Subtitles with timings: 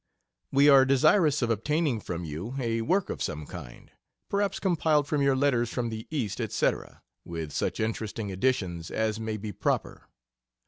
[0.51, 3.91] We are desirous of obtaining from you a work of some kind,
[4.29, 6.71] perhaps compiled from your letters from the East, &c.,
[7.23, 10.07] with such interesting additions as may be proper.